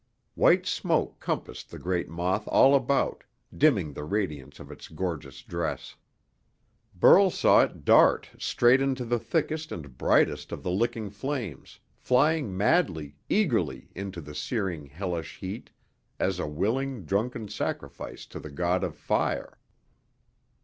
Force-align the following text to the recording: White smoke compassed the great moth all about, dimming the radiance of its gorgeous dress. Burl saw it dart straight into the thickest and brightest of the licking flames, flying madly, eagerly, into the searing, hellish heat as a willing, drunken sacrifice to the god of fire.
White 0.33 0.65
smoke 0.65 1.19
compassed 1.19 1.69
the 1.69 1.77
great 1.77 2.09
moth 2.09 2.47
all 2.47 2.73
about, 2.73 3.23
dimming 3.55 3.93
the 3.93 4.03
radiance 4.03 4.59
of 4.59 4.71
its 4.71 4.87
gorgeous 4.87 5.43
dress. 5.43 5.95
Burl 6.95 7.29
saw 7.29 7.61
it 7.65 7.85
dart 7.85 8.27
straight 8.39 8.81
into 8.81 9.05
the 9.05 9.19
thickest 9.19 9.71
and 9.71 9.95
brightest 9.99 10.51
of 10.51 10.63
the 10.63 10.71
licking 10.71 11.11
flames, 11.11 11.79
flying 11.93 12.57
madly, 12.57 13.13
eagerly, 13.29 13.91
into 13.93 14.21
the 14.21 14.33
searing, 14.33 14.87
hellish 14.87 15.37
heat 15.37 15.69
as 16.19 16.39
a 16.39 16.47
willing, 16.47 17.05
drunken 17.05 17.47
sacrifice 17.47 18.25
to 18.25 18.39
the 18.39 18.49
god 18.49 18.83
of 18.83 18.95
fire. 18.95 19.59